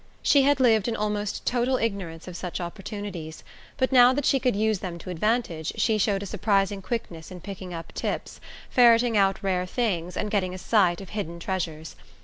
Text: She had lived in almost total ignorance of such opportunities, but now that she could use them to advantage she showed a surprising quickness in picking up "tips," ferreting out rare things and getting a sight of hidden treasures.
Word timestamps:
She 0.23 0.41
had 0.41 0.59
lived 0.59 0.87
in 0.87 0.95
almost 0.95 1.45
total 1.45 1.77
ignorance 1.77 2.27
of 2.27 2.35
such 2.35 2.59
opportunities, 2.59 3.43
but 3.77 3.91
now 3.91 4.13
that 4.13 4.25
she 4.25 4.39
could 4.39 4.55
use 4.55 4.79
them 4.79 4.97
to 4.97 5.11
advantage 5.11 5.73
she 5.75 5.99
showed 5.99 6.23
a 6.23 6.25
surprising 6.25 6.81
quickness 6.81 7.29
in 7.29 7.39
picking 7.39 7.71
up 7.71 7.93
"tips," 7.93 8.41
ferreting 8.71 9.15
out 9.15 9.43
rare 9.43 9.67
things 9.67 10.17
and 10.17 10.31
getting 10.31 10.55
a 10.55 10.57
sight 10.57 11.01
of 11.01 11.09
hidden 11.09 11.39
treasures. 11.39 11.95